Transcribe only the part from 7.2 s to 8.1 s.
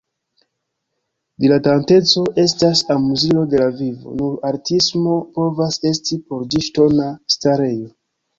starejo.